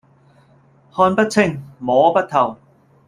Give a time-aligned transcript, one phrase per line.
[0.95, 2.57] 看不清、摸不透